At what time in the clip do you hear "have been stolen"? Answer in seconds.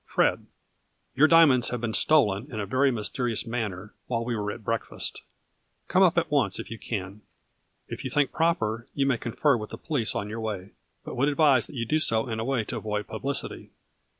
1.69-2.51